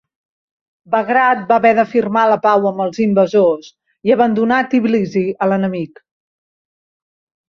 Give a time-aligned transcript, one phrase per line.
[0.93, 3.67] Bagrat va haver de firmar la pau amb els invasors
[4.09, 6.03] i abandonar Tbilisi a l'enemic.